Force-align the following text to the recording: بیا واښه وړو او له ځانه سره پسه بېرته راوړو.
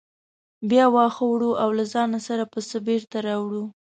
بیا 0.69 0.85
واښه 0.93 1.23
وړو 1.27 1.51
او 1.63 1.69
له 1.77 1.83
ځانه 1.93 2.19
سره 2.27 2.43
پسه 2.53 2.77
بېرته 2.87 3.17
راوړو. 3.27 3.63